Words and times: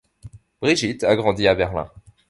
Brigitt 0.63 1.03
a 1.03 1.15
grandi 1.15 1.47
à 1.47 1.53
Berlin. 1.53 1.87